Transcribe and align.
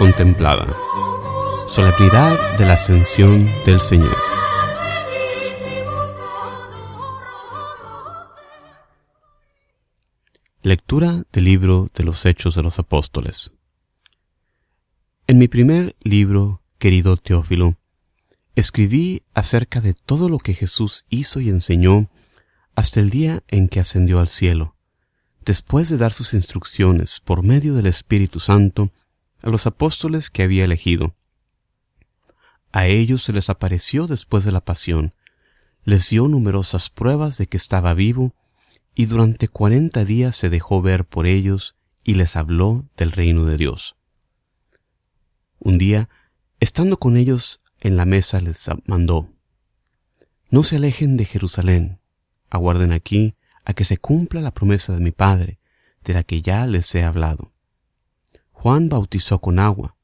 Contemplada. 0.00 0.74
Solemnidad 1.68 2.56
de 2.56 2.64
la 2.64 2.72
ascensión 2.72 3.46
del 3.66 3.82
Señor. 3.82 4.16
Lectura 10.62 11.24
del 11.34 11.44
libro 11.44 11.90
de 11.94 12.04
los 12.04 12.24
Hechos 12.24 12.54
de 12.54 12.62
los 12.62 12.78
Apóstoles. 12.78 13.52
En 15.26 15.36
mi 15.36 15.48
primer 15.48 15.94
libro, 16.00 16.62
querido 16.78 17.18
Teófilo, 17.18 17.76
escribí 18.54 19.24
acerca 19.34 19.82
de 19.82 19.92
todo 19.92 20.30
lo 20.30 20.38
que 20.38 20.54
Jesús 20.54 21.04
hizo 21.10 21.40
y 21.40 21.50
enseñó 21.50 22.08
hasta 22.74 23.00
el 23.00 23.10
día 23.10 23.42
en 23.48 23.68
que 23.68 23.80
ascendió 23.80 24.18
al 24.18 24.28
cielo, 24.28 24.76
después 25.44 25.90
de 25.90 25.98
dar 25.98 26.14
sus 26.14 26.32
instrucciones 26.32 27.20
por 27.20 27.42
medio 27.42 27.74
del 27.74 27.84
Espíritu 27.84 28.40
Santo 28.40 28.90
a 29.42 29.50
los 29.50 29.66
apóstoles 29.66 30.30
que 30.30 30.42
había 30.42 30.64
elegido. 30.64 31.14
A 32.72 32.86
ellos 32.86 33.22
se 33.22 33.32
les 33.32 33.50
apareció 33.50 34.06
después 34.06 34.44
de 34.44 34.52
la 34.52 34.64
pasión, 34.64 35.14
les 35.84 36.08
dio 36.10 36.28
numerosas 36.28 36.90
pruebas 36.90 37.38
de 37.38 37.46
que 37.46 37.56
estaba 37.56 37.94
vivo, 37.94 38.34
y 38.94 39.06
durante 39.06 39.48
cuarenta 39.48 40.04
días 40.04 40.36
se 40.36 40.50
dejó 40.50 40.82
ver 40.82 41.04
por 41.04 41.26
ellos 41.26 41.76
y 42.04 42.14
les 42.14 42.36
habló 42.36 42.86
del 42.96 43.12
reino 43.12 43.44
de 43.44 43.56
Dios. 43.56 43.96
Un 45.58 45.78
día, 45.78 46.08
estando 46.58 46.98
con 46.98 47.16
ellos 47.16 47.60
en 47.80 47.96
la 47.96 48.04
mesa, 48.04 48.40
les 48.40 48.68
mandó, 48.86 49.30
No 50.50 50.62
se 50.62 50.76
alejen 50.76 51.16
de 51.16 51.24
Jerusalén, 51.24 52.00
aguarden 52.50 52.92
aquí 52.92 53.36
a 53.64 53.72
que 53.72 53.84
se 53.84 53.98
cumpla 53.98 54.40
la 54.40 54.52
promesa 54.52 54.92
de 54.92 55.00
mi 55.00 55.12
Padre, 55.12 55.58
de 56.04 56.14
la 56.14 56.22
que 56.22 56.42
ya 56.42 56.66
les 56.66 56.94
he 56.94 57.04
hablado. 57.04 57.49
Juan 58.60 58.90
bautizó 58.90 59.38
con 59.40 59.58
agua. 59.58 59.96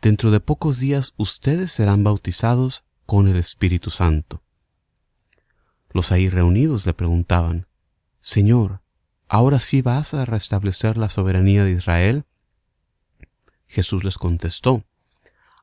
Dentro 0.00 0.30
de 0.30 0.40
pocos 0.40 0.78
días 0.78 1.12
ustedes 1.18 1.72
serán 1.72 2.02
bautizados 2.02 2.84
con 3.04 3.28
el 3.28 3.36
Espíritu 3.36 3.90
Santo. 3.90 4.42
Los 5.90 6.10
ahí 6.10 6.30
reunidos 6.30 6.86
le 6.86 6.94
preguntaban, 6.94 7.66
Señor, 8.22 8.80
¿ahora 9.28 9.60
sí 9.60 9.82
vas 9.82 10.14
a 10.14 10.24
restablecer 10.24 10.96
la 10.96 11.10
soberanía 11.10 11.64
de 11.64 11.72
Israel? 11.72 12.24
Jesús 13.66 14.04
les 14.04 14.16
contestó, 14.16 14.84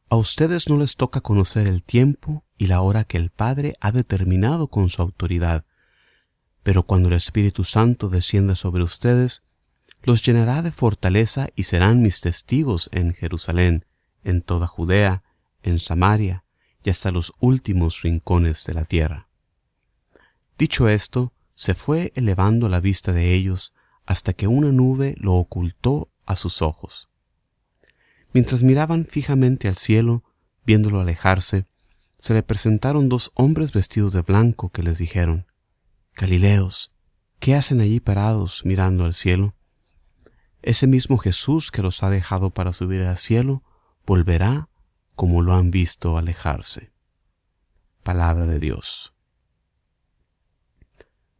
A 0.07 0.15
ustedes 0.15 0.69
no 0.69 0.77
les 0.77 0.97
toca 0.97 1.21
conocer 1.21 1.65
el 1.65 1.81
tiempo 1.81 2.43
y 2.59 2.67
la 2.67 2.81
hora 2.81 3.05
que 3.05 3.17
el 3.17 3.31
Padre 3.31 3.75
ha 3.81 3.91
determinado 3.91 4.67
con 4.67 4.91
su 4.91 5.01
autoridad, 5.01 5.65
pero 6.61 6.83
cuando 6.83 7.07
el 7.07 7.15
Espíritu 7.15 7.63
Santo 7.63 8.07
descienda 8.07 8.53
sobre 8.53 8.83
ustedes, 8.83 9.41
los 10.03 10.25
llenará 10.25 10.61
de 10.61 10.71
fortaleza 10.71 11.49
y 11.55 11.63
serán 11.63 12.01
mis 12.01 12.21
testigos 12.21 12.89
en 12.93 13.13
Jerusalén, 13.13 13.85
en 14.23 14.41
toda 14.41 14.67
Judea, 14.67 15.23
en 15.63 15.79
Samaria 15.79 16.45
y 16.83 16.89
hasta 16.89 17.11
los 17.11 17.33
últimos 17.39 18.01
rincones 18.01 18.63
de 18.65 18.73
la 18.73 18.85
tierra. 18.85 19.27
Dicho 20.57 20.89
esto, 20.89 21.33
se 21.55 21.73
fue 21.73 22.13
elevando 22.15 22.69
la 22.69 22.79
vista 22.79 23.11
de 23.11 23.33
ellos 23.33 23.73
hasta 24.05 24.33
que 24.33 24.47
una 24.47 24.71
nube 24.71 25.15
lo 25.17 25.33
ocultó 25.33 26.09
a 26.25 26.35
sus 26.35 26.61
ojos. 26.61 27.09
Mientras 28.33 28.63
miraban 28.63 29.05
fijamente 29.05 29.67
al 29.67 29.77
cielo, 29.77 30.23
viéndolo 30.65 31.01
alejarse, 31.01 31.65
se 32.17 32.33
le 32.33 32.43
presentaron 32.43 33.09
dos 33.09 33.31
hombres 33.33 33.71
vestidos 33.71 34.13
de 34.13 34.21
blanco 34.21 34.69
que 34.69 34.83
les 34.83 34.97
dijeron, 34.97 35.47
Galileos, 36.15 36.93
¿qué 37.39 37.55
hacen 37.55 37.81
allí 37.81 37.99
parados 37.99 38.65
mirando 38.65 39.05
al 39.05 39.13
cielo? 39.13 39.55
Ese 40.61 40.87
mismo 40.87 41.17
Jesús 41.17 41.71
que 41.71 41.81
los 41.81 42.03
ha 42.03 42.09
dejado 42.09 42.49
para 42.49 42.73
subir 42.73 43.01
al 43.03 43.17
cielo, 43.17 43.63
volverá 44.05 44.69
como 45.15 45.41
lo 45.41 45.53
han 45.53 45.71
visto 45.71 46.17
alejarse. 46.17 46.91
Palabra 48.03 48.45
de 48.45 48.59
Dios. 48.59 49.13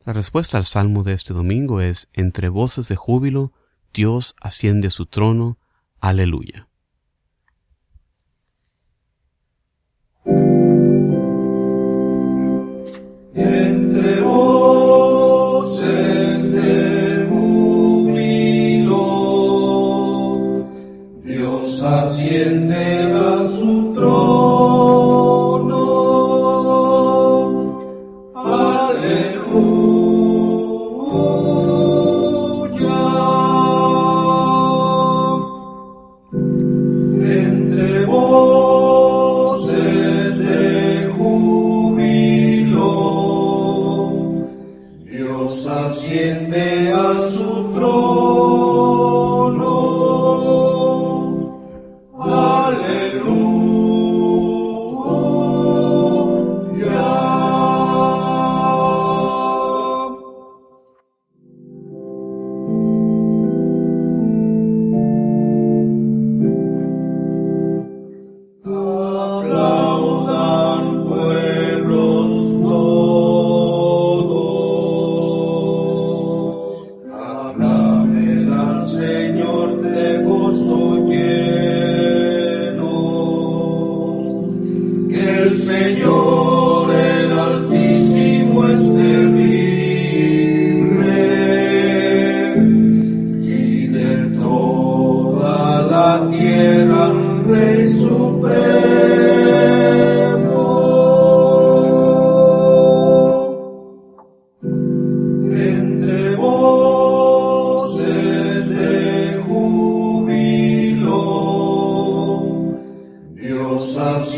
La 0.06 0.14
respuesta 0.14 0.58
al 0.58 0.66
salmo 0.66 1.04
de 1.04 1.14
este 1.14 1.34
domingo 1.34 1.82
es, 1.82 2.10
entre 2.14 2.50
voces 2.50 2.88
de 2.88 2.96
júbilo, 2.96 3.54
Dios 3.94 4.36
asciende 4.42 4.90
su 4.92 5.06
trono, 5.06 5.58
aleluya. 6.00 6.68
Entre 13.34 14.22
Señor 85.56 86.69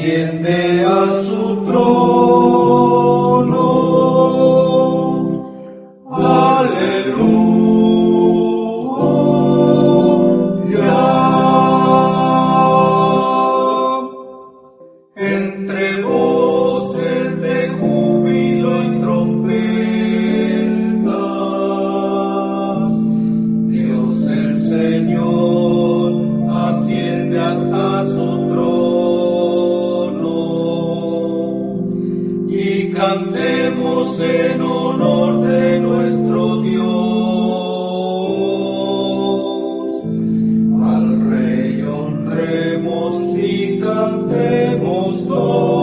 asciende 0.02 0.84
a 0.84 1.22
su 1.24 1.64
trono. 1.64 3.02
en 34.22 34.62
honor 34.62 35.42
de 35.42 35.80
nuestro 35.80 36.58
Dios. 36.62 36.82
Al 40.84 41.30
Rey 41.30 41.82
honremos 41.82 43.16
y 43.38 43.80
cantemos 43.80 45.28
todos. 45.28 45.82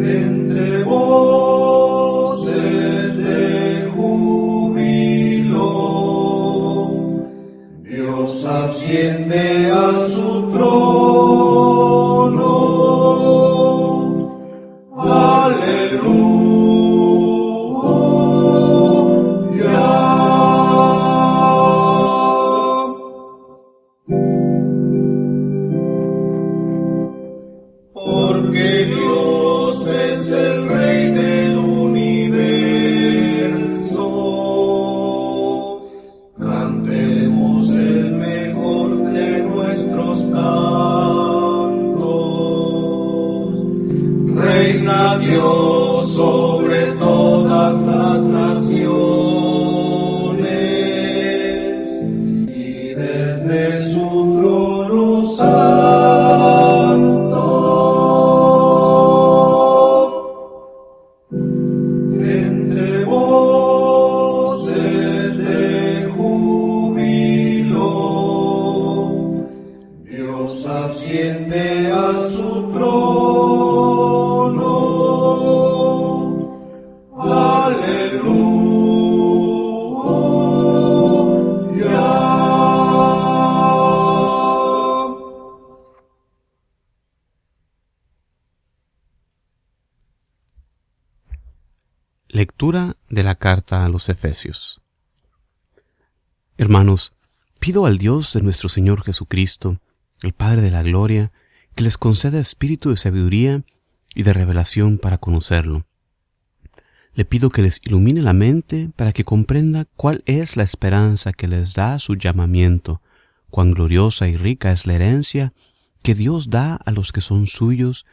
Entre 0.00 0.84
voces 0.84 2.36
de 3.16 3.90
júbilo, 3.94 5.60
Dios 7.82 8.44
asciende 8.44 9.70
a 9.70 10.08
su 10.08 10.37
trono. 10.52 11.97
De 93.08 93.22
la 93.22 93.34
carta 93.34 93.84
a 93.84 93.88
los 93.88 94.08
Efesios 94.08 94.80
Hermanos, 96.60 97.12
pido 97.60 97.86
al 97.86 97.98
Dios 97.98 98.32
de 98.32 98.42
nuestro 98.42 98.68
Señor 98.68 99.04
Jesucristo, 99.04 99.78
el 100.22 100.32
Padre 100.32 100.60
de 100.60 100.72
la 100.72 100.82
Gloria, 100.82 101.30
que 101.76 101.84
les 101.84 101.96
conceda 101.96 102.40
espíritu 102.40 102.90
de 102.90 102.96
sabiduría 102.96 103.62
y 104.12 104.24
de 104.24 104.32
revelación 104.32 104.98
para 104.98 105.18
conocerlo. 105.18 105.86
Le 107.14 107.24
pido 107.24 107.50
que 107.50 107.62
les 107.62 107.80
ilumine 107.84 108.22
la 108.22 108.32
mente 108.32 108.90
para 108.96 109.12
que 109.12 109.22
comprenda 109.22 109.86
cuál 109.94 110.24
es 110.26 110.56
la 110.56 110.64
esperanza 110.64 111.32
que 111.32 111.46
les 111.46 111.74
da 111.74 112.00
su 112.00 112.16
llamamiento, 112.16 113.02
cuán 113.50 113.70
gloriosa 113.70 114.26
y 114.26 114.36
rica 114.36 114.72
es 114.72 114.84
la 114.84 114.94
herencia 114.94 115.52
que 116.02 116.16
Dios 116.16 116.50
da 116.50 116.74
a 116.74 116.90
los 116.90 117.12
que 117.12 117.20
son 117.20 117.46
suyos 117.46 118.04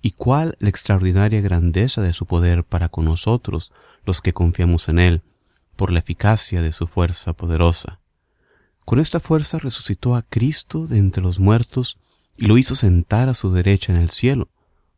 y 0.00 0.10
cuál 0.10 0.56
la 0.58 0.68
extraordinaria 0.68 1.40
grandeza 1.40 2.02
de 2.02 2.14
su 2.14 2.26
poder 2.26 2.64
para 2.64 2.88
con 2.88 3.04
nosotros, 3.04 3.70
los 4.04 4.20
que 4.20 4.32
confiamos 4.32 4.88
en 4.88 4.98
Él, 4.98 5.22
por 5.76 5.92
la 5.92 6.00
eficacia 6.00 6.62
de 6.62 6.72
su 6.72 6.86
fuerza 6.86 7.32
poderosa. 7.32 8.00
Con 8.84 9.00
esta 9.00 9.20
fuerza 9.20 9.58
resucitó 9.58 10.14
a 10.14 10.22
Cristo 10.22 10.86
de 10.86 10.98
entre 10.98 11.22
los 11.22 11.38
muertos 11.38 11.98
y 12.36 12.46
lo 12.46 12.58
hizo 12.58 12.74
sentar 12.74 13.28
a 13.28 13.34
su 13.34 13.52
derecha 13.52 13.92
en 13.92 14.00
el 14.00 14.10
cielo, 14.10 14.48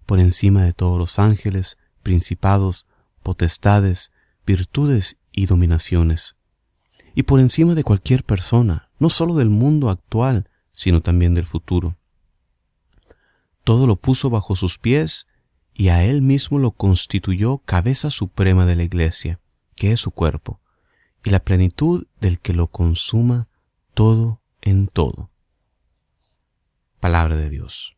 por 0.06 0.20
encima 0.20 0.64
de 0.64 0.72
todos 0.72 0.98
los 0.98 1.18
ángeles, 1.18 1.78
principados, 2.02 2.86
potestades, 3.22 4.10
virtudes 4.46 5.16
y 5.32 5.46
dominaciones, 5.46 6.36
y 7.14 7.24
por 7.24 7.40
encima 7.40 7.74
de 7.74 7.84
cualquier 7.84 8.24
persona, 8.24 8.90
no 8.98 9.10
sólo 9.10 9.34
del 9.34 9.50
mundo 9.50 9.90
actual, 9.90 10.48
sino 10.72 11.00
también 11.00 11.34
del 11.34 11.46
futuro 11.46 11.96
todo 13.64 13.86
lo 13.86 13.96
puso 13.96 14.30
bajo 14.30 14.54
sus 14.54 14.78
pies 14.78 15.26
y 15.74 15.88
a 15.88 16.04
él 16.04 16.22
mismo 16.22 16.58
lo 16.58 16.70
constituyó 16.70 17.58
cabeza 17.58 18.10
suprema 18.10 18.64
de 18.64 18.76
la 18.76 18.84
iglesia, 18.84 19.40
que 19.74 19.92
es 19.92 20.00
su 20.00 20.12
cuerpo, 20.12 20.60
y 21.24 21.30
la 21.30 21.40
plenitud 21.40 22.06
del 22.20 22.38
que 22.38 22.52
lo 22.52 22.68
consuma 22.68 23.48
todo 23.92 24.40
en 24.62 24.86
todo. 24.86 25.30
Palabra 27.00 27.36
de 27.36 27.50
Dios. 27.50 27.96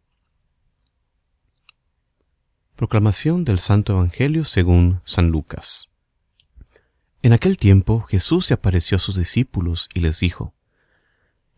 Proclamación 2.76 3.44
del 3.44 3.58
Santo 3.58 3.92
Evangelio 3.92 4.44
según 4.44 5.00
San 5.04 5.28
Lucas. 5.28 5.90
En 7.22 7.32
aquel 7.32 7.58
tiempo 7.58 8.02
Jesús 8.02 8.46
se 8.46 8.54
apareció 8.54 8.96
a 8.96 9.00
sus 9.00 9.16
discípulos 9.16 9.88
y 9.92 10.00
les 10.00 10.20
dijo, 10.20 10.54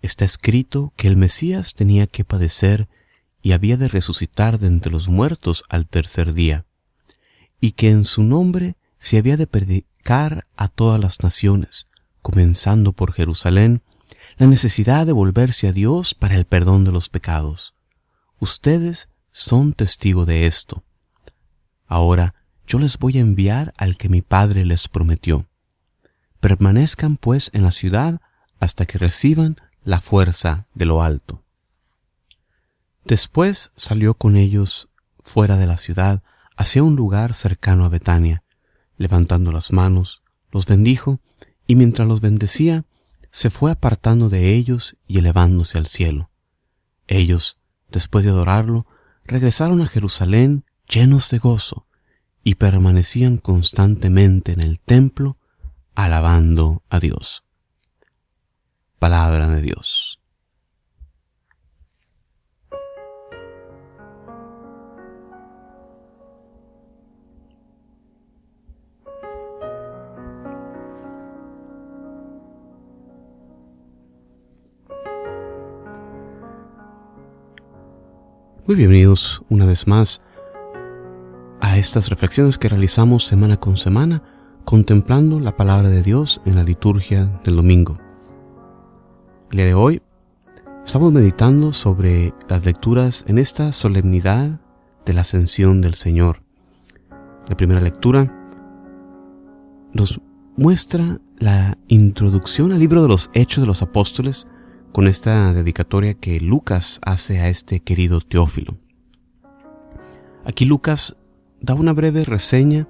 Está 0.00 0.24
escrito 0.24 0.92
que 0.96 1.08
el 1.08 1.16
Mesías 1.16 1.74
tenía 1.74 2.06
que 2.06 2.24
padecer 2.24 2.88
y 3.48 3.52
había 3.52 3.78
de 3.78 3.88
resucitar 3.88 4.58
de 4.58 4.66
entre 4.66 4.92
los 4.92 5.08
muertos 5.08 5.64
al 5.70 5.86
tercer 5.86 6.34
día, 6.34 6.66
y 7.62 7.72
que 7.72 7.88
en 7.88 8.04
su 8.04 8.22
nombre 8.22 8.76
se 8.98 9.16
había 9.16 9.38
de 9.38 9.46
predicar 9.46 10.46
a 10.54 10.68
todas 10.68 11.00
las 11.00 11.22
naciones, 11.22 11.86
comenzando 12.20 12.92
por 12.92 13.14
Jerusalén, 13.14 13.80
la 14.36 14.48
necesidad 14.48 15.06
de 15.06 15.12
volverse 15.12 15.66
a 15.66 15.72
Dios 15.72 16.12
para 16.12 16.34
el 16.34 16.44
perdón 16.44 16.84
de 16.84 16.92
los 16.92 17.08
pecados. 17.08 17.72
Ustedes 18.38 19.08
son 19.30 19.72
testigo 19.72 20.26
de 20.26 20.44
esto. 20.44 20.84
Ahora 21.86 22.34
yo 22.66 22.78
les 22.78 22.98
voy 22.98 23.16
a 23.16 23.22
enviar 23.22 23.72
al 23.78 23.96
que 23.96 24.10
mi 24.10 24.20
Padre 24.20 24.66
les 24.66 24.88
prometió. 24.88 25.46
Permanezcan 26.38 27.16
pues 27.16 27.50
en 27.54 27.62
la 27.62 27.72
ciudad 27.72 28.20
hasta 28.60 28.84
que 28.84 28.98
reciban 28.98 29.56
la 29.84 30.02
fuerza 30.02 30.66
de 30.74 30.84
lo 30.84 31.02
alto. 31.02 31.42
Después 33.08 33.72
salió 33.74 34.12
con 34.12 34.36
ellos 34.36 34.90
fuera 35.24 35.56
de 35.56 35.66
la 35.66 35.78
ciudad 35.78 36.22
hacia 36.58 36.82
un 36.82 36.94
lugar 36.94 37.32
cercano 37.32 37.86
a 37.86 37.88
Betania. 37.88 38.42
Levantando 38.98 39.50
las 39.50 39.72
manos, 39.72 40.20
los 40.52 40.66
bendijo, 40.66 41.18
y 41.66 41.74
mientras 41.74 42.06
los 42.06 42.20
bendecía, 42.20 42.84
se 43.30 43.48
fue 43.48 43.70
apartando 43.70 44.28
de 44.28 44.52
ellos 44.52 44.94
y 45.06 45.16
elevándose 45.16 45.78
al 45.78 45.86
cielo. 45.86 46.28
Ellos, 47.06 47.56
después 47.90 48.26
de 48.26 48.30
adorarlo, 48.30 48.84
regresaron 49.24 49.80
a 49.80 49.86
Jerusalén 49.86 50.66
llenos 50.86 51.30
de 51.30 51.38
gozo, 51.38 51.86
y 52.44 52.56
permanecían 52.56 53.38
constantemente 53.38 54.52
en 54.52 54.62
el 54.62 54.80
templo, 54.80 55.38
alabando 55.94 56.82
a 56.90 57.00
Dios. 57.00 57.42
Palabra 58.98 59.48
de 59.48 59.62
Dios. 59.62 60.17
Muy 78.68 78.76
bienvenidos 78.76 79.40
una 79.48 79.64
vez 79.64 79.86
más 79.86 80.20
a 81.58 81.78
estas 81.78 82.10
reflexiones 82.10 82.58
que 82.58 82.68
realizamos 82.68 83.24
semana 83.24 83.56
con 83.56 83.78
semana 83.78 84.22
contemplando 84.66 85.40
la 85.40 85.56
palabra 85.56 85.88
de 85.88 86.02
Dios 86.02 86.42
en 86.44 86.56
la 86.56 86.64
liturgia 86.64 87.40
del 87.44 87.56
domingo. 87.56 87.96
El 89.50 89.56
día 89.56 89.64
de 89.64 89.72
hoy 89.72 90.02
estamos 90.84 91.14
meditando 91.14 91.72
sobre 91.72 92.34
las 92.46 92.62
lecturas 92.66 93.24
en 93.26 93.38
esta 93.38 93.72
solemnidad 93.72 94.60
de 95.06 95.14
la 95.14 95.22
ascensión 95.22 95.80
del 95.80 95.94
Señor. 95.94 96.42
La 97.48 97.56
primera 97.56 97.80
lectura 97.80 98.50
nos 99.94 100.20
muestra 100.58 101.22
la 101.38 101.78
introducción 101.86 102.72
al 102.72 102.80
libro 102.80 103.00
de 103.00 103.08
los 103.08 103.30
Hechos 103.32 103.62
de 103.62 103.66
los 103.66 103.80
Apóstoles 103.80 104.46
con 104.92 105.06
esta 105.06 105.52
dedicatoria 105.54 106.14
que 106.14 106.40
Lucas 106.40 107.00
hace 107.04 107.40
a 107.40 107.48
este 107.48 107.80
querido 107.80 108.20
Teófilo. 108.20 108.76
Aquí 110.44 110.64
Lucas 110.64 111.16
da 111.60 111.74
una 111.74 111.92
breve 111.92 112.24
reseña 112.24 112.88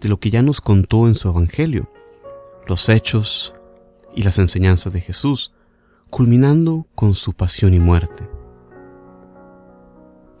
de 0.00 0.08
lo 0.08 0.20
que 0.20 0.30
ya 0.30 0.42
nos 0.42 0.60
contó 0.60 1.08
en 1.08 1.14
su 1.14 1.28
Evangelio, 1.28 1.90
los 2.66 2.88
hechos 2.88 3.54
y 4.14 4.22
las 4.22 4.38
enseñanzas 4.38 4.92
de 4.92 5.00
Jesús, 5.00 5.52
culminando 6.10 6.86
con 6.94 7.14
su 7.14 7.34
pasión 7.34 7.74
y 7.74 7.78
muerte. 7.78 8.28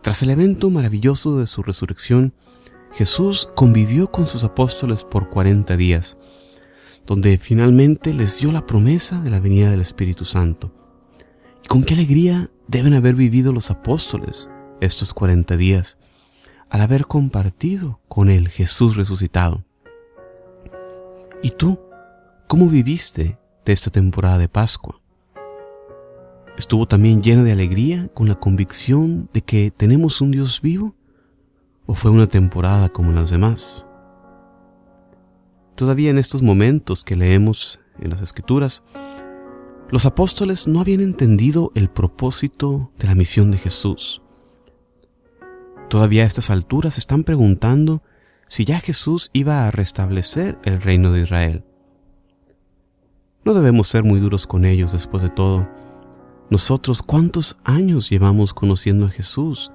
Tras 0.02 0.22
el 0.22 0.30
evento 0.30 0.70
maravilloso 0.70 1.38
de 1.38 1.46
su 1.46 1.62
resurrección, 1.62 2.32
Jesús 2.92 3.48
convivió 3.54 4.10
con 4.10 4.26
sus 4.26 4.44
apóstoles 4.44 5.04
por 5.04 5.28
cuarenta 5.28 5.76
días, 5.76 6.16
donde 7.06 7.36
finalmente 7.38 8.14
les 8.14 8.38
dio 8.38 8.52
la 8.52 8.66
promesa 8.66 9.20
de 9.20 9.30
la 9.30 9.40
venida 9.40 9.70
del 9.70 9.80
Espíritu 9.80 10.24
Santo. 10.24 10.72
¿Y 11.68 11.70
con 11.70 11.84
qué 11.84 11.92
alegría 11.92 12.48
deben 12.66 12.94
haber 12.94 13.14
vivido 13.14 13.52
los 13.52 13.70
apóstoles 13.70 14.48
estos 14.80 15.12
cuarenta 15.12 15.54
días, 15.54 15.98
al 16.70 16.80
haber 16.80 17.04
compartido 17.04 18.00
con 18.08 18.30
el 18.30 18.48
Jesús 18.48 18.96
resucitado. 18.96 19.66
¿Y 21.42 21.50
tú, 21.50 21.78
cómo 22.46 22.68
viviste 22.68 23.38
de 23.66 23.72
esta 23.74 23.90
temporada 23.90 24.38
de 24.38 24.48
Pascua? 24.48 24.98
¿Estuvo 26.56 26.88
también 26.88 27.22
llena 27.22 27.42
de 27.42 27.52
alegría 27.52 28.08
con 28.14 28.28
la 28.28 28.36
convicción 28.36 29.28
de 29.34 29.42
que 29.42 29.70
tenemos 29.70 30.22
un 30.22 30.30
Dios 30.30 30.62
vivo? 30.62 30.94
¿O 31.84 31.92
fue 31.92 32.10
una 32.10 32.28
temporada 32.28 32.88
como 32.88 33.12
las 33.12 33.28
demás? 33.28 33.86
Todavía 35.74 36.08
en 36.08 36.16
estos 36.16 36.40
momentos 36.40 37.04
que 37.04 37.14
leemos 37.14 37.78
en 38.00 38.08
las 38.08 38.22
Escrituras, 38.22 38.82
los 39.90 40.04
apóstoles 40.04 40.66
no 40.66 40.80
habían 40.80 41.00
entendido 41.00 41.72
el 41.74 41.88
propósito 41.88 42.90
de 42.98 43.08
la 43.08 43.14
misión 43.14 43.50
de 43.50 43.58
Jesús. 43.58 44.22
Todavía 45.88 46.24
a 46.24 46.26
estas 46.26 46.50
alturas 46.50 46.98
están 46.98 47.24
preguntando 47.24 48.02
si 48.48 48.64
ya 48.64 48.80
Jesús 48.80 49.30
iba 49.32 49.66
a 49.66 49.70
restablecer 49.70 50.58
el 50.64 50.82
reino 50.82 51.12
de 51.12 51.22
Israel. 51.22 51.64
No 53.44 53.54
debemos 53.54 53.88
ser 53.88 54.04
muy 54.04 54.20
duros 54.20 54.46
con 54.46 54.66
ellos 54.66 54.92
después 54.92 55.22
de 55.22 55.30
todo. 55.30 55.66
Nosotros 56.50 57.02
cuántos 57.02 57.58
años 57.64 58.10
llevamos 58.10 58.52
conociendo 58.52 59.06
a 59.06 59.10
Jesús 59.10 59.72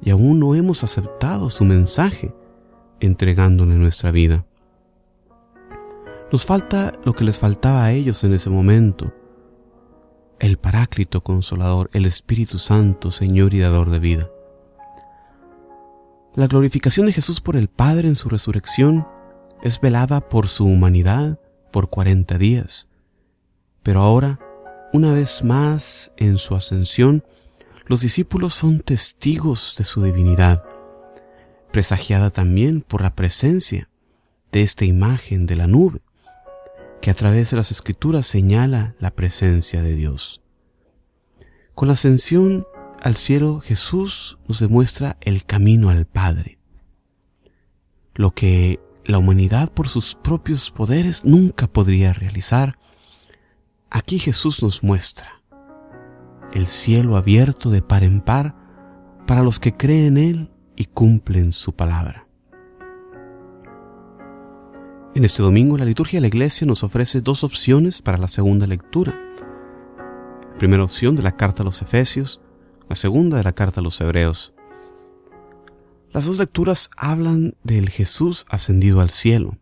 y 0.00 0.10
aún 0.10 0.38
no 0.38 0.54
hemos 0.54 0.84
aceptado 0.84 1.50
su 1.50 1.64
mensaje, 1.64 2.32
entregándole 3.00 3.74
nuestra 3.74 4.12
vida. 4.12 4.44
Nos 6.30 6.44
falta 6.44 6.92
lo 7.04 7.14
que 7.14 7.24
les 7.24 7.38
faltaba 7.38 7.84
a 7.84 7.92
ellos 7.92 8.22
en 8.22 8.34
ese 8.34 8.50
momento, 8.50 9.12
el 10.38 10.58
Paráclito 10.58 11.22
Consolador, 11.22 11.90
el 11.92 12.06
Espíritu 12.06 12.58
Santo, 12.58 13.10
Señor 13.10 13.54
y 13.54 13.60
Dador 13.60 13.90
de 13.90 13.98
vida. 13.98 14.30
La 16.34 16.46
glorificación 16.46 17.06
de 17.06 17.12
Jesús 17.12 17.40
por 17.40 17.56
el 17.56 17.68
Padre 17.68 18.08
en 18.08 18.16
su 18.16 18.28
resurrección 18.28 19.06
es 19.62 19.80
velada 19.80 20.28
por 20.28 20.48
su 20.48 20.64
humanidad 20.64 21.40
por 21.70 21.88
cuarenta 21.88 22.36
días. 22.36 22.88
Pero 23.82 24.00
ahora, 24.00 24.38
una 24.92 25.12
vez 25.12 25.42
más 25.42 26.12
en 26.16 26.38
su 26.38 26.54
ascensión, 26.54 27.24
los 27.86 28.00
discípulos 28.00 28.54
son 28.54 28.80
testigos 28.80 29.76
de 29.78 29.84
su 29.84 30.02
divinidad, 30.02 30.62
presagiada 31.72 32.30
también 32.30 32.82
por 32.82 33.00
la 33.00 33.14
presencia 33.14 33.88
de 34.52 34.62
esta 34.62 34.84
imagen 34.84 35.46
de 35.46 35.56
la 35.56 35.66
nube, 35.66 36.00
que 37.00 37.10
a 37.10 37.14
través 37.14 37.50
de 37.50 37.56
las 37.56 37.70
escrituras 37.70 38.26
señala 38.26 38.94
la 38.98 39.10
presencia 39.10 39.82
de 39.82 39.94
Dios. 39.94 40.42
Con 41.74 41.88
la 41.88 41.94
ascensión 41.94 42.66
al 43.02 43.16
cielo 43.16 43.60
Jesús 43.60 44.38
nos 44.48 44.60
demuestra 44.60 45.16
el 45.20 45.44
camino 45.44 45.90
al 45.90 46.06
Padre. 46.06 46.58
Lo 48.14 48.32
que 48.32 48.80
la 49.04 49.18
humanidad 49.18 49.72
por 49.72 49.88
sus 49.88 50.14
propios 50.14 50.70
poderes 50.70 51.24
nunca 51.24 51.66
podría 51.66 52.12
realizar, 52.12 52.76
aquí 53.90 54.18
Jesús 54.18 54.62
nos 54.62 54.82
muestra 54.82 55.42
el 56.52 56.66
cielo 56.66 57.16
abierto 57.16 57.70
de 57.70 57.82
par 57.82 58.04
en 58.04 58.20
par 58.20 58.56
para 59.26 59.42
los 59.42 59.60
que 59.60 59.76
creen 59.76 60.16
en 60.16 60.24
Él 60.24 60.50
y 60.76 60.86
cumplen 60.86 61.52
su 61.52 61.74
palabra. 61.74 62.25
En 65.16 65.24
este 65.24 65.42
domingo 65.42 65.78
la 65.78 65.86
liturgia 65.86 66.18
de 66.18 66.20
la 66.20 66.26
iglesia 66.26 66.66
nos 66.66 66.84
ofrece 66.84 67.22
dos 67.22 67.42
opciones 67.42 68.02
para 68.02 68.18
la 68.18 68.28
segunda 68.28 68.66
lectura. 68.66 69.18
primera 70.58 70.84
opción 70.84 71.16
de 71.16 71.22
la 71.22 71.36
carta 71.36 71.62
a 71.62 71.64
los 71.64 71.80
Efesios 71.80 72.42
la 72.86 72.96
segunda 72.96 73.38
de 73.38 73.42
la 73.42 73.54
carta 73.54 73.80
a 73.80 73.82
los 73.82 73.98
Hebreos. 73.98 74.52
Las 76.12 76.26
dos 76.26 76.36
lecturas 76.36 76.90
hablan 76.98 77.54
del 77.64 77.88
Jesús 77.88 78.44
ascendido 78.50 79.00
al 79.00 79.08
cielo. 79.08 79.56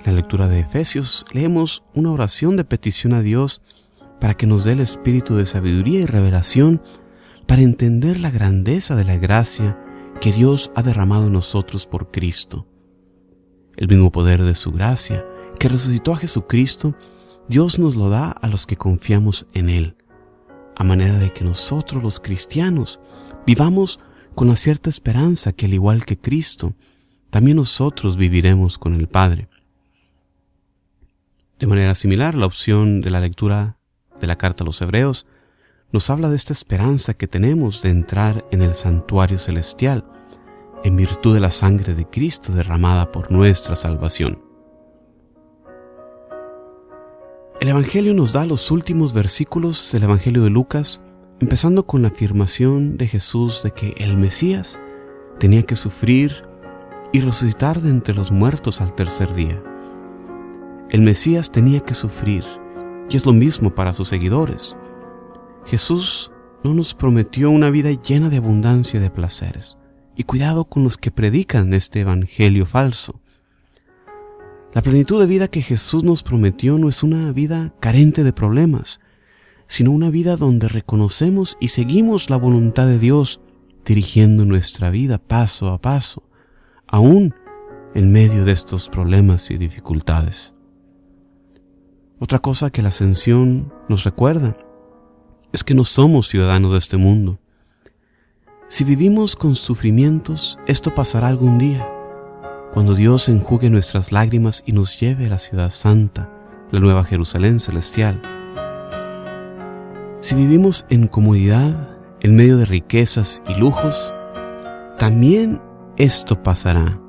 En 0.00 0.06
la 0.06 0.12
lectura 0.14 0.48
de 0.48 0.58
Efesios 0.58 1.24
leemos 1.30 1.84
una 1.94 2.10
oración 2.10 2.56
de 2.56 2.64
petición 2.64 3.12
a 3.12 3.22
Dios 3.22 3.62
para 4.20 4.34
que 4.34 4.48
nos 4.48 4.64
dé 4.64 4.72
el 4.72 4.80
espíritu 4.80 5.36
de 5.36 5.46
sabiduría 5.46 6.00
y 6.00 6.06
revelación 6.06 6.82
para 7.46 7.62
entender 7.62 8.18
la 8.18 8.32
grandeza 8.32 8.96
de 8.96 9.04
la 9.04 9.16
gracia 9.16 9.78
que 10.20 10.32
Dios 10.32 10.72
ha 10.74 10.82
derramado 10.82 11.28
en 11.28 11.34
nosotros 11.34 11.86
por 11.86 12.10
Cristo. 12.10 12.66
El 13.76 13.88
mismo 13.88 14.10
poder 14.10 14.42
de 14.42 14.54
su 14.54 14.72
gracia 14.72 15.24
que 15.58 15.68
resucitó 15.68 16.12
a 16.12 16.18
Jesucristo, 16.18 16.94
Dios 17.48 17.78
nos 17.78 17.96
lo 17.96 18.08
da 18.08 18.30
a 18.30 18.48
los 18.48 18.66
que 18.66 18.76
confiamos 18.76 19.46
en 19.52 19.68
Él 19.68 19.96
a 20.76 20.84
manera 20.84 21.18
de 21.18 21.32
que 21.32 21.42
nosotros 21.42 22.02
los 22.02 22.20
cristianos 22.20 23.00
vivamos 23.46 23.98
con 24.34 24.48
la 24.48 24.56
cierta 24.56 24.90
esperanza 24.90 25.52
que 25.52 25.64
al 25.64 25.72
igual 25.72 26.04
que 26.04 26.18
Cristo, 26.18 26.74
también 27.30 27.56
nosotros 27.56 28.18
viviremos 28.18 28.76
con 28.76 28.94
el 28.94 29.08
Padre. 29.08 29.48
De 31.58 31.66
manera 31.66 31.94
similar, 31.94 32.34
la 32.34 32.44
opción 32.44 33.00
de 33.00 33.10
la 33.10 33.20
lectura 33.20 33.78
de 34.20 34.26
la 34.26 34.36
carta 34.36 34.62
a 34.62 34.66
los 34.66 34.80
Hebreos 34.82 35.26
nos 35.90 36.10
habla 36.10 36.28
de 36.28 36.36
esta 36.36 36.52
esperanza 36.52 37.14
que 37.14 37.26
tenemos 37.26 37.80
de 37.80 37.88
entrar 37.88 38.44
en 38.50 38.60
el 38.60 38.74
santuario 38.74 39.38
celestial 39.38 40.04
en 40.86 40.94
virtud 40.94 41.34
de 41.34 41.40
la 41.40 41.50
sangre 41.50 41.96
de 41.96 42.06
Cristo 42.06 42.52
derramada 42.52 43.10
por 43.10 43.32
nuestra 43.32 43.74
salvación. 43.74 44.40
El 47.60 47.68
Evangelio 47.68 48.14
nos 48.14 48.32
da 48.32 48.46
los 48.46 48.70
últimos 48.70 49.12
versículos 49.12 49.90
del 49.90 50.04
Evangelio 50.04 50.44
de 50.44 50.50
Lucas, 50.50 51.02
empezando 51.40 51.86
con 51.86 52.02
la 52.02 52.08
afirmación 52.08 52.98
de 52.98 53.08
Jesús 53.08 53.64
de 53.64 53.72
que 53.72 53.94
el 53.96 54.16
Mesías 54.16 54.78
tenía 55.40 55.64
que 55.64 55.74
sufrir 55.74 56.44
y 57.12 57.20
resucitar 57.20 57.82
de 57.82 57.90
entre 57.90 58.14
los 58.14 58.30
muertos 58.30 58.80
al 58.80 58.94
tercer 58.94 59.34
día. 59.34 59.60
El 60.90 61.00
Mesías 61.00 61.50
tenía 61.50 61.80
que 61.80 61.94
sufrir, 61.94 62.44
y 63.10 63.16
es 63.16 63.26
lo 63.26 63.32
mismo 63.32 63.74
para 63.74 63.92
sus 63.92 64.06
seguidores. 64.06 64.76
Jesús 65.64 66.30
no 66.62 66.74
nos 66.74 66.94
prometió 66.94 67.50
una 67.50 67.70
vida 67.70 67.90
llena 67.90 68.28
de 68.28 68.36
abundancia 68.36 69.00
de 69.00 69.10
placeres, 69.10 69.78
y 70.16 70.24
cuidado 70.24 70.64
con 70.64 70.82
los 70.82 70.96
que 70.96 71.10
predican 71.10 71.74
este 71.74 72.00
Evangelio 72.00 72.66
falso. 72.66 73.20
La 74.74 74.82
plenitud 74.82 75.20
de 75.20 75.26
vida 75.26 75.48
que 75.48 75.62
Jesús 75.62 76.04
nos 76.04 76.22
prometió 76.22 76.78
no 76.78 76.88
es 76.88 77.02
una 77.02 77.32
vida 77.32 77.74
carente 77.80 78.24
de 78.24 78.32
problemas, 78.32 79.00
sino 79.68 79.90
una 79.90 80.10
vida 80.10 80.36
donde 80.36 80.68
reconocemos 80.68 81.56
y 81.60 81.68
seguimos 81.68 82.30
la 82.30 82.36
voluntad 82.36 82.86
de 82.86 82.98
Dios, 82.98 83.40
dirigiendo 83.84 84.44
nuestra 84.44 84.90
vida 84.90 85.18
paso 85.18 85.68
a 85.68 85.80
paso, 85.80 86.22
aún 86.86 87.34
en 87.94 88.12
medio 88.12 88.44
de 88.44 88.52
estos 88.52 88.88
problemas 88.88 89.50
y 89.50 89.58
dificultades. 89.58 90.54
Otra 92.18 92.38
cosa 92.38 92.70
que 92.70 92.82
la 92.82 92.88
ascensión 92.88 93.72
nos 93.88 94.04
recuerda 94.04 94.56
es 95.52 95.64
que 95.64 95.74
no 95.74 95.84
somos 95.84 96.28
ciudadanos 96.28 96.72
de 96.72 96.78
este 96.78 96.96
mundo. 96.96 97.38
Si 98.68 98.82
vivimos 98.82 99.36
con 99.36 99.54
sufrimientos, 99.54 100.58
esto 100.66 100.94
pasará 100.94 101.28
algún 101.28 101.58
día 101.58 101.88
cuando 102.76 102.94
Dios 102.94 103.30
enjugue 103.30 103.70
nuestras 103.70 104.12
lágrimas 104.12 104.62
y 104.66 104.72
nos 104.72 105.00
lleve 105.00 105.26
a 105.26 105.30
la 105.30 105.38
ciudad 105.38 105.70
santa, 105.70 106.28
la 106.70 106.78
nueva 106.78 107.04
Jerusalén 107.04 107.58
celestial. 107.58 108.20
Si 110.20 110.34
vivimos 110.34 110.84
en 110.90 111.06
comodidad, 111.06 111.96
en 112.20 112.36
medio 112.36 112.58
de 112.58 112.66
riquezas 112.66 113.40
y 113.48 113.54
lujos, 113.54 114.12
también 114.98 115.62
esto 115.96 116.42
pasará. 116.42 117.00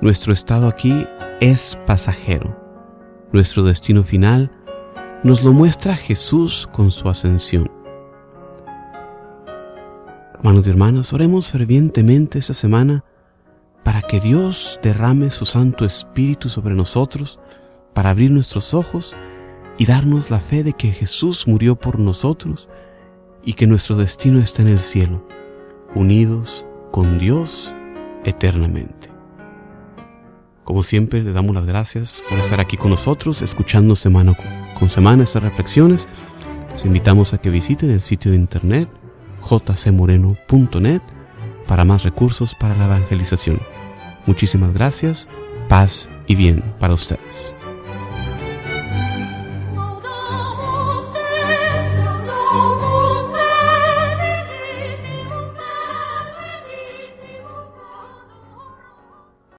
Nuestro 0.00 0.32
estado 0.32 0.66
aquí 0.66 1.06
es 1.40 1.78
pasajero. 1.86 2.58
Nuestro 3.32 3.62
destino 3.62 4.02
final 4.02 4.50
nos 5.22 5.44
lo 5.44 5.52
muestra 5.52 5.94
Jesús 5.94 6.68
con 6.72 6.90
su 6.90 7.08
ascensión. 7.08 7.81
Hermanos 10.42 10.66
y 10.66 10.70
hermanas, 10.70 11.12
oremos 11.12 11.52
fervientemente 11.52 12.40
esta 12.40 12.52
semana 12.52 13.04
para 13.84 14.02
que 14.02 14.18
Dios 14.18 14.80
derrame 14.82 15.30
su 15.30 15.46
Santo 15.46 15.84
Espíritu 15.84 16.48
sobre 16.48 16.74
nosotros, 16.74 17.38
para 17.94 18.10
abrir 18.10 18.32
nuestros 18.32 18.74
ojos 18.74 19.14
y 19.78 19.86
darnos 19.86 20.30
la 20.30 20.40
fe 20.40 20.64
de 20.64 20.72
que 20.72 20.90
Jesús 20.90 21.46
murió 21.46 21.76
por 21.76 22.00
nosotros 22.00 22.68
y 23.44 23.52
que 23.52 23.68
nuestro 23.68 23.94
destino 23.94 24.40
está 24.40 24.62
en 24.62 24.68
el 24.68 24.80
cielo, 24.80 25.24
unidos 25.94 26.66
con 26.90 27.20
Dios 27.20 27.72
eternamente. 28.24 29.10
Como 30.64 30.82
siempre, 30.82 31.22
le 31.22 31.32
damos 31.32 31.54
las 31.54 31.66
gracias 31.66 32.20
por 32.28 32.40
estar 32.40 32.58
aquí 32.58 32.76
con 32.76 32.90
nosotros, 32.90 33.42
escuchando 33.42 33.94
semana 33.94 34.34
con 34.76 34.90
semana 34.90 35.22
estas 35.22 35.44
reflexiones. 35.44 36.08
Les 36.72 36.84
invitamos 36.84 37.32
a 37.32 37.38
que 37.38 37.48
visiten 37.48 37.92
el 37.92 38.02
sitio 38.02 38.32
de 38.32 38.38
internet 38.38 38.88
jcmoreno.net 39.42 41.02
para 41.66 41.84
más 41.84 42.02
recursos 42.02 42.54
para 42.54 42.76
la 42.76 42.86
evangelización. 42.86 43.60
Muchísimas 44.26 44.72
gracias, 44.72 45.28
paz 45.68 46.10
y 46.26 46.34
bien 46.34 46.62
para 46.78 46.94
ustedes. 46.94 47.54